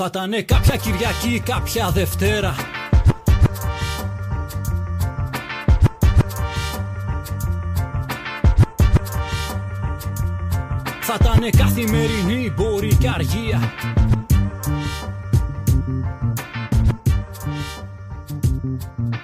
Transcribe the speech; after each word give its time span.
Θα 0.00 0.04
ήταν 0.04 0.44
κάποια 0.44 0.76
Κυριακή, 0.76 1.42
κάποια 1.44 1.90
Δευτέρα 1.90 2.54
Θα 11.00 11.18
ήταν 11.20 11.50
καθημερινή, 11.50 12.52
μπορεί 12.56 12.94
και 12.94 13.08
αργία 13.08 13.72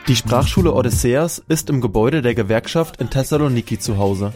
Die 0.08 0.16
Sprachschule 0.16 0.72
Odysseas 0.72 1.42
ist 1.48 1.70
im 1.70 1.80
Gebäude 1.80 2.20
der 2.20 2.34
Gewerkschaft 2.34 3.00
in 3.00 3.08
Thessaloniki 3.08 3.78
zu 3.78 3.96
Hause. 3.96 4.32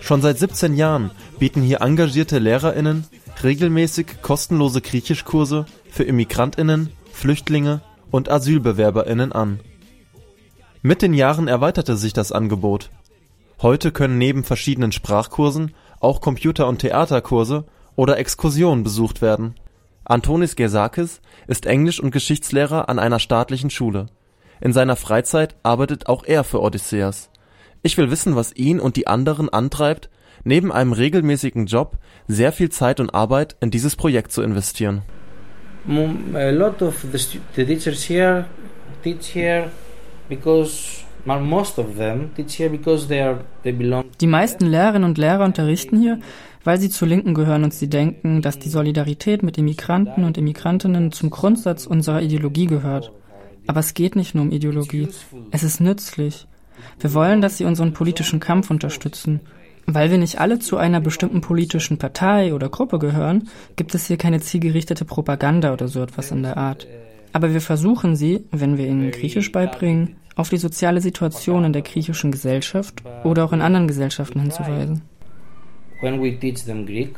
Schon 0.00 0.22
seit 0.22 0.38
17 0.38 0.76
Jahren 0.76 1.10
bieten 1.38 1.60
hier 1.60 1.82
engagierte 1.82 2.38
LehrerInnen 2.38 3.04
regelmäßig 3.41 4.21
kostenlose 4.21 4.81
Griechischkurse 4.81 5.65
für 5.89 6.03
ImmigrantInnen, 6.03 6.91
Flüchtlinge 7.11 7.81
und 8.11 8.29
AsylbewerberInnen 8.29 9.31
an. 9.31 9.61
Mit 10.81 11.01
den 11.01 11.13
Jahren 11.13 11.47
erweiterte 11.47 11.95
sich 11.95 12.11
das 12.11 12.33
Angebot. 12.33 12.89
Heute 13.61 13.93
können 13.93 14.17
neben 14.17 14.43
verschiedenen 14.43 14.91
Sprachkursen 14.91 15.73
auch 16.01 16.19
Computer- 16.19 16.67
und 16.67 16.79
Theaterkurse 16.79 17.65
oder 17.95 18.17
Exkursionen 18.17 18.83
besucht 18.83 19.21
werden. 19.21 19.55
Antonis 20.03 20.57
Gersakis 20.57 21.21
ist 21.47 21.65
Englisch- 21.65 22.01
und 22.01 22.11
Geschichtslehrer 22.11 22.89
an 22.89 22.99
einer 22.99 23.19
staatlichen 23.19 23.69
Schule. 23.69 24.07
In 24.59 24.73
seiner 24.73 24.97
Freizeit 24.97 25.55
arbeitet 25.63 26.07
auch 26.07 26.25
er 26.25 26.43
für 26.43 26.61
Odysseas. 26.61 27.29
Ich 27.81 27.97
will 27.97 28.11
wissen, 28.11 28.35
was 28.35 28.55
ihn 28.55 28.79
und 28.79 28.95
die 28.97 29.07
anderen 29.07 29.49
antreibt, 29.49 30.09
neben 30.43 30.71
einem 30.71 30.93
regelmäßigen 30.93 31.65
Job 31.65 31.97
sehr 32.27 32.51
viel 32.51 32.69
Zeit 32.69 32.99
und 32.99 33.13
Arbeit 33.13 33.55
in 33.59 33.71
dieses 33.71 33.95
Projekt 33.95 34.31
zu 34.31 34.41
investieren. 34.41 35.01
A 36.33 36.49
lot 36.49 36.81
of 36.81 37.05
the, 37.11 37.39
the 37.55 37.65
teachers 37.65 38.09
here 38.09 38.45
teach 39.03 39.35
here 39.35 39.69
because. 40.29 41.03
Die 41.25 41.29
meisten 44.27 44.65
Lehrerinnen 44.65 45.09
und 45.09 45.17
Lehrer 45.17 45.45
unterrichten 45.45 45.97
hier, 45.97 46.19
weil 46.65 46.81
sie 46.81 46.89
zur 46.89 47.07
Linken 47.07 47.33
gehören 47.33 47.63
und 47.63 47.73
sie 47.73 47.87
denken, 47.87 48.41
dass 48.41 48.59
die 48.59 48.67
Solidarität 48.67 49.41
mit 49.41 49.57
Immigranten 49.57 50.25
und 50.25 50.37
Immigrantinnen 50.37 51.13
zum 51.13 51.29
Grundsatz 51.29 51.85
unserer 51.85 52.21
Ideologie 52.21 52.65
gehört. 52.65 53.13
Aber 53.67 53.79
es 53.79 53.93
geht 53.93 54.17
nicht 54.17 54.35
nur 54.35 54.43
um 54.43 54.51
Ideologie. 54.51 55.07
Es 55.51 55.63
ist 55.63 55.79
nützlich. 55.79 56.45
Wir 56.99 57.13
wollen, 57.13 57.39
dass 57.39 57.57
sie 57.57 57.63
unseren 57.63 57.93
politischen 57.93 58.41
Kampf 58.41 58.69
unterstützen. 58.69 59.39
Weil 59.85 60.11
wir 60.11 60.17
nicht 60.17 60.39
alle 60.39 60.59
zu 60.59 60.77
einer 60.77 61.01
bestimmten 61.01 61.41
politischen 61.41 61.97
Partei 61.97 62.53
oder 62.53 62.69
Gruppe 62.69 62.99
gehören, 62.99 63.49
gibt 63.75 63.93
es 63.95 64.07
hier 64.07 64.17
keine 64.17 64.39
zielgerichtete 64.39 65.05
Propaganda 65.05 65.73
oder 65.73 65.87
so 65.87 66.01
etwas 66.01 66.31
in 66.31 66.43
der 66.43 66.57
Art. 66.57 66.87
Aber 67.33 67.51
wir 67.51 67.61
versuchen 67.61 68.15
sie, 68.15 68.45
wenn 68.51 68.77
wir 68.77 68.87
ihnen 68.87 69.11
Griechisch 69.11 69.51
beibringen, 69.51 70.15
auf 70.35 70.49
die 70.49 70.57
soziale 70.57 71.01
Situation 71.01 71.65
in 71.65 71.73
der 71.73 71.81
griechischen 71.81 72.31
Gesellschaft 72.31 73.03
oder 73.23 73.43
auch 73.43 73.53
in 73.53 73.61
anderen 73.61 73.87
Gesellschaften 73.87 74.39
hinzuweisen. 74.39 75.01
When 76.01 76.21
we 76.21 76.37
teach 76.37 76.65
them 76.65 76.85
Greek, 76.85 77.15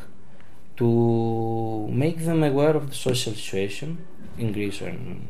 to 0.77 1.89
make 1.91 2.23
them 2.23 2.43
aware 2.43 2.75
of 2.75 2.89
the 2.89 2.95
social 2.95 3.33
situation 3.33 3.97
in 4.38 4.53
Greece 4.53 4.81
or 4.81 4.89
in 4.89 5.21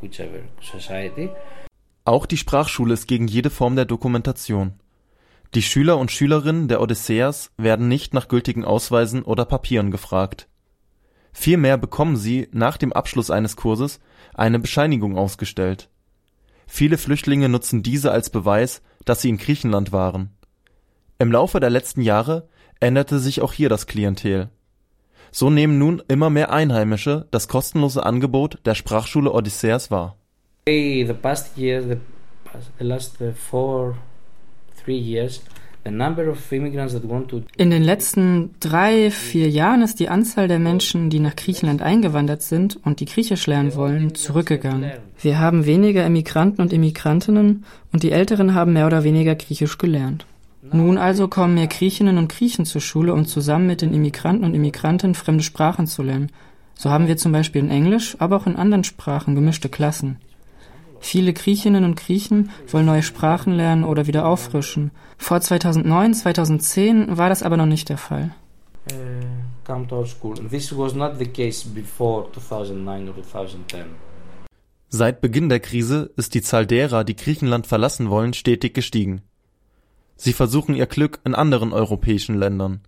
whichever 0.00 0.40
society. 0.60 1.28
Auch 2.04 2.26
die 2.26 2.36
Sprachschule 2.36 2.94
ist 2.94 3.06
gegen 3.06 3.28
jede 3.28 3.50
Form 3.50 3.76
der 3.76 3.86
Dokumentation. 3.86 4.72
Die 5.54 5.62
Schüler 5.62 5.98
und 5.98 6.10
Schülerinnen 6.10 6.66
der 6.66 6.80
Odysseas 6.80 7.52
werden 7.56 7.86
nicht 7.86 8.12
nach 8.12 8.26
gültigen 8.26 8.64
Ausweisen 8.64 9.22
oder 9.22 9.44
Papieren 9.44 9.92
gefragt. 9.92 10.48
Vielmehr 11.32 11.78
bekommen 11.78 12.16
sie 12.16 12.48
nach 12.50 12.76
dem 12.76 12.92
Abschluss 12.92 13.30
eines 13.30 13.54
Kurses 13.54 14.00
eine 14.34 14.58
Bescheinigung 14.58 15.16
ausgestellt. 15.16 15.90
Viele 16.66 16.98
Flüchtlinge 16.98 17.48
nutzen 17.48 17.84
diese 17.84 18.10
als 18.10 18.30
Beweis, 18.30 18.82
dass 19.04 19.22
sie 19.22 19.28
in 19.28 19.36
Griechenland 19.36 19.92
waren. 19.92 20.30
Im 21.20 21.30
Laufe 21.30 21.60
der 21.60 21.70
letzten 21.70 22.00
Jahre 22.00 22.48
änderte 22.80 23.20
sich 23.20 23.40
auch 23.40 23.52
hier 23.52 23.68
das 23.68 23.86
Klientel. 23.86 24.48
So 25.30 25.50
nehmen 25.50 25.78
nun 25.78 26.02
immer 26.08 26.30
mehr 26.30 26.52
Einheimische 26.52 27.28
das 27.30 27.46
kostenlose 27.46 28.04
Angebot 28.04 28.58
der 28.64 28.74
Sprachschule 28.74 29.32
Odysseas 29.32 29.92
wahr. 29.92 30.16
The 30.66 31.14
past 31.20 31.56
year, 31.56 31.80
the, 31.80 31.96
the 32.78 32.84
last 32.84 33.18
four, 33.36 33.96
in 37.58 37.70
den 37.70 37.82
letzten 37.82 38.54
drei, 38.58 39.10
vier 39.10 39.50
Jahren 39.50 39.82
ist 39.82 40.00
die 40.00 40.08
Anzahl 40.08 40.48
der 40.48 40.58
Menschen, 40.58 41.10
die 41.10 41.20
nach 41.20 41.36
Griechenland 41.36 41.82
eingewandert 41.82 42.40
sind 42.40 42.78
und 42.84 43.00
die 43.00 43.04
Griechisch 43.04 43.46
lernen 43.46 43.74
wollen, 43.74 44.14
zurückgegangen. 44.14 44.92
Wir 45.20 45.38
haben 45.38 45.66
weniger 45.66 46.06
Immigranten 46.06 46.62
und 46.62 46.72
Immigrantinnen 46.72 47.64
und 47.92 48.02
die 48.02 48.12
Älteren 48.12 48.54
haben 48.54 48.72
mehr 48.72 48.86
oder 48.86 49.04
weniger 49.04 49.34
Griechisch 49.34 49.76
gelernt. 49.76 50.24
Nun 50.72 50.96
also 50.96 51.28
kommen 51.28 51.54
mehr 51.54 51.66
Griechinnen 51.66 52.16
und 52.16 52.30
Griechen 52.30 52.64
zur 52.64 52.80
Schule, 52.80 53.12
um 53.12 53.26
zusammen 53.26 53.66
mit 53.66 53.82
den 53.82 53.92
Immigranten 53.92 54.44
und 54.44 54.54
Immigrantinnen 54.54 55.14
fremde 55.14 55.44
Sprachen 55.44 55.86
zu 55.86 56.02
lernen. 56.02 56.30
So 56.74 56.90
haben 56.90 57.06
wir 57.06 57.18
zum 57.18 57.32
Beispiel 57.32 57.62
in 57.62 57.70
Englisch, 57.70 58.16
aber 58.18 58.36
auch 58.36 58.46
in 58.46 58.56
anderen 58.56 58.84
Sprachen 58.84 59.34
gemischte 59.34 59.68
Klassen. 59.68 60.16
Viele 61.04 61.34
Griechinnen 61.34 61.84
und 61.84 61.96
Griechen 61.96 62.50
wollen 62.66 62.86
neue 62.86 63.02
Sprachen 63.02 63.52
lernen 63.52 63.84
oder 63.84 64.06
wieder 64.06 64.26
auffrischen. 64.26 64.90
Vor 65.18 65.38
2009, 65.38 66.14
2010 66.14 67.18
war 67.18 67.28
das 67.28 67.42
aber 67.42 67.58
noch 67.58 67.66
nicht 67.66 67.90
der 67.90 67.98
Fall. 67.98 68.34
Seit 74.88 75.20
Beginn 75.20 75.50
der 75.50 75.60
Krise 75.60 76.10
ist 76.16 76.32
die 76.32 76.42
Zahl 76.42 76.66
derer, 76.66 77.04
die 77.04 77.16
Griechenland 77.16 77.66
verlassen 77.66 78.08
wollen, 78.08 78.32
stetig 78.32 78.72
gestiegen. 78.72 79.20
Sie 80.16 80.32
versuchen 80.32 80.74
ihr 80.74 80.86
Glück 80.86 81.20
in 81.24 81.34
anderen 81.34 81.74
europäischen 81.74 82.34
Ländern. 82.34 82.80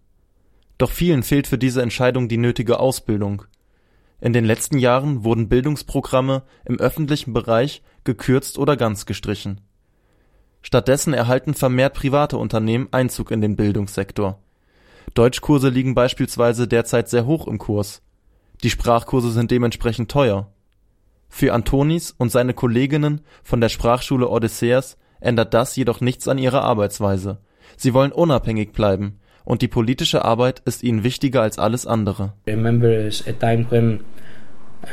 Doch 0.78 0.90
vielen 0.90 1.22
fehlt 1.22 1.46
für 1.46 1.58
diese 1.58 1.82
Entscheidung 1.82 2.28
die 2.28 2.38
nötige 2.38 2.80
Ausbildung. 2.80 3.42
In 4.22 4.32
den 4.32 4.46
letzten 4.46 4.78
Jahren 4.78 5.24
wurden 5.24 5.50
Bildungsprogramme 5.50 6.42
im 6.64 6.80
öffentlichen 6.80 7.34
Bereich 7.34 7.82
gekürzt 8.06 8.58
oder 8.58 8.76
ganz 8.76 9.04
gestrichen. 9.04 9.60
Stattdessen 10.62 11.12
erhalten 11.12 11.54
vermehrt 11.54 11.94
private 11.94 12.38
Unternehmen 12.38 12.88
Einzug 12.90 13.30
in 13.30 13.40
den 13.40 13.54
Bildungssektor. 13.54 14.40
Deutschkurse 15.14 15.68
liegen 15.68 15.94
beispielsweise 15.94 16.66
derzeit 16.66 17.08
sehr 17.08 17.26
hoch 17.26 17.46
im 17.46 17.58
Kurs. 17.58 18.02
Die 18.62 18.70
Sprachkurse 18.70 19.30
sind 19.30 19.50
dementsprechend 19.50 20.10
teuer. 20.10 20.50
Für 21.28 21.52
Antonis 21.52 22.14
und 22.16 22.32
seine 22.32 22.54
Kolleginnen 22.54 23.20
von 23.42 23.60
der 23.60 23.68
Sprachschule 23.68 24.28
Odysseas 24.28 24.96
ändert 25.20 25.54
das 25.54 25.76
jedoch 25.76 26.00
nichts 26.00 26.28
an 26.28 26.38
ihrer 26.38 26.62
Arbeitsweise. 26.62 27.38
Sie 27.76 27.94
wollen 27.94 28.12
unabhängig 28.12 28.72
bleiben 28.72 29.20
und 29.44 29.62
die 29.62 29.68
politische 29.68 30.24
Arbeit 30.24 30.60
ist 30.64 30.82
ihnen 30.82 31.04
wichtiger 31.04 31.42
als 31.42 31.58
alles 31.58 31.86
andere. 31.86 32.32
Remember 32.46 32.88
a 32.88 33.32
time 33.32 33.66
when 33.70 34.00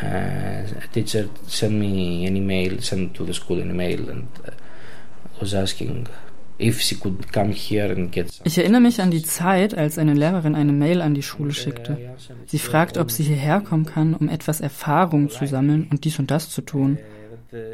uh, 0.01 0.05
a 0.05 0.87
teacher 0.91 1.29
sent 1.47 1.73
me 1.73 2.25
an 2.27 2.35
email, 2.35 2.81
sent 2.81 3.13
to 3.15 3.25
the 3.25 3.33
school 3.33 3.59
an 3.61 3.69
email 3.69 4.09
and 4.09 4.27
uh, 4.47 4.51
was 5.39 5.53
asking. 5.53 6.07
Ich 6.59 8.57
erinnere 8.57 8.81
mich 8.81 9.01
an 9.01 9.11
die 9.11 9.23
Zeit, 9.23 9.75
als 9.75 9.97
eine 9.97 10.13
Lehrerin 10.13 10.55
eine 10.55 10.71
Mail 10.71 11.01
an 11.01 11.13
die 11.13 11.23
Schule 11.23 11.51
schickte. 11.51 11.97
Sie 12.45 12.59
fragt, 12.59 12.97
ob 12.97 13.11
sie 13.11 13.23
hierher 13.23 13.61
kommen 13.61 13.85
kann, 13.85 14.13
um 14.13 14.29
etwas 14.29 14.61
Erfahrung 14.61 15.29
zu 15.29 15.47
sammeln 15.47 15.87
und 15.89 16.05
dies 16.05 16.19
und 16.19 16.31
das 16.31 16.49
zu 16.49 16.61
tun. 16.61 16.99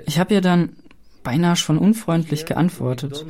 Ich 0.05 0.17
habe 0.17 0.33
ihr 0.33 0.41
dann 0.41 0.77
beinahe 1.23 1.55
schon 1.55 1.77
unfreundlich 1.77 2.45
geantwortet. 2.45 3.25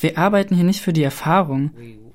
Wir 0.00 0.18
arbeiten 0.18 0.56
hier 0.56 0.64
nicht 0.64 0.80
für 0.80 0.92
die 0.92 1.04
Erfahrung. 1.04 1.70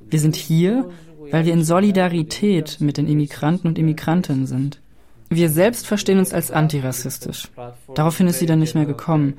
Wir 0.10 0.20
sind 0.20 0.36
hier, 0.36 0.90
weil 1.32 1.46
wir 1.46 1.54
in 1.54 1.64
Solidarität 1.64 2.82
mit 2.82 2.98
den 2.98 3.08
Immigranten 3.08 3.68
und 3.68 3.80
Immigrantinnen 3.80 4.46
sind. 4.46 4.82
Wir 5.30 5.50
selbst 5.50 5.86
verstehen 5.86 6.18
uns 6.18 6.34
als 6.34 6.52
antirassistisch. 6.52 7.50
Daraufhin 7.94 8.28
ist 8.28 8.40
sie 8.40 8.48
dann 8.48 8.60
nicht 8.60 8.76
mehr 8.76 8.86
gekommen. 8.86 9.36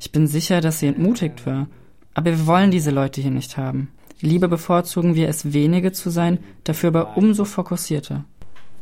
Ich 0.00 0.10
bin 0.10 0.26
sicher, 0.26 0.60
dass 0.60 0.80
sie 0.80 0.88
entmutigt 0.88 1.46
war. 1.46 1.68
Aber 2.14 2.30
wir 2.30 2.46
wollen 2.46 2.72
diese 2.72 2.90
Leute 2.90 3.20
hier 3.20 3.30
nicht 3.30 3.56
haben. 3.56 3.90
Lieber 4.20 4.48
bevorzugen 4.48 5.14
wir 5.14 5.28
es, 5.28 5.52
wenige 5.52 5.92
zu 5.92 6.10
sein, 6.10 6.40
dafür 6.64 6.88
aber 6.88 7.16
umso 7.16 7.44
fokussierter. 7.44 8.24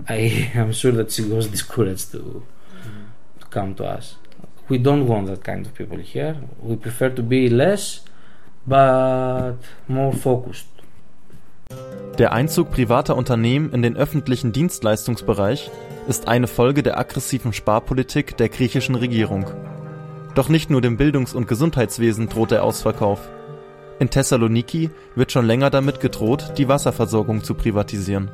I 0.09 0.49
am 0.57 0.73
sure 0.73 0.95
that 0.97 1.13
she 1.13 1.31
was 1.31 1.51
discouraged 1.51 2.13
to, 2.13 2.43
to 3.41 3.47
come 3.51 3.75
to 3.77 3.85
us. 3.85 4.19
We 4.69 4.79
don't 4.79 5.07
want 5.07 5.29
that 5.29 5.45
kind 5.45 5.67
of 5.67 5.75
people 5.75 5.99
here. 5.99 6.37
We 6.63 6.77
prefer 6.77 7.11
to 7.11 7.23
be 7.23 7.49
less, 7.49 8.03
but 8.65 9.57
more 9.89 10.13
focused. 10.13 10.67
Der 12.19 12.33
Einzug 12.33 12.71
privater 12.71 13.15
Unternehmen 13.15 13.73
in 13.73 13.83
den 13.83 13.95
öffentlichen 13.95 14.51
Dienstleistungsbereich 14.51 15.71
ist 16.09 16.29
eine 16.29 16.47
Folge 16.47 16.83
der 16.83 16.99
aggressiven 16.99 17.53
Sparpolitik 17.53 18.39
der 18.39 18.49
griechischen 18.49 18.95
Regierung. 18.95 19.51
Doch 20.35 20.49
nicht 20.49 20.71
nur 20.71 20.81
dem 20.81 20.97
Bildungs- 20.97 21.35
und 21.35 21.47
Gesundheitswesen 21.47 22.31
droht 22.31 22.53
der 22.53 22.65
Ausverkauf. 22.65 23.21
In 23.99 24.09
Thessaloniki 24.09 24.89
wird 25.15 25.31
schon 25.31 25.47
länger 25.47 25.69
damit 25.69 26.01
gedroht, 26.01 26.55
die 26.57 26.69
Wasserversorgung 26.69 27.45
zu 27.45 27.53
privatisieren. 27.53 28.31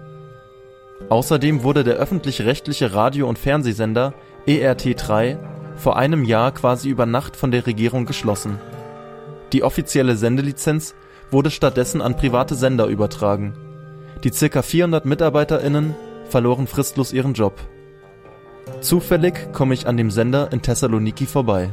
Außerdem 1.08 1.64
wurde 1.64 1.82
der 1.82 1.94
öffentlich-rechtliche 1.94 2.94
Radio- 2.94 3.28
und 3.28 3.38
Fernsehsender 3.38 4.14
ERT3 4.46 5.38
vor 5.74 5.96
einem 5.96 6.24
Jahr 6.24 6.52
quasi 6.52 6.88
über 6.88 7.06
Nacht 7.06 7.34
von 7.34 7.50
der 7.50 7.66
Regierung 7.66 8.06
geschlossen. 8.06 8.60
Die 9.52 9.64
offizielle 9.64 10.16
Sendelizenz 10.16 10.94
wurde 11.32 11.50
stattdessen 11.50 12.00
an 12.02 12.16
private 12.16 12.54
Sender 12.54 12.86
übertragen. 12.86 13.54
Die 14.22 14.30
ca. 14.30 14.62
400 14.62 15.04
MitarbeiterInnen 15.04 15.94
verloren 16.28 16.66
fristlos 16.66 17.12
ihren 17.12 17.34
Job. 17.34 17.58
Zufällig 18.80 19.52
komme 19.52 19.74
ich 19.74 19.86
an 19.86 19.96
dem 19.96 20.10
Sender 20.10 20.52
in 20.52 20.62
Thessaloniki 20.62 21.26
vorbei 21.26 21.72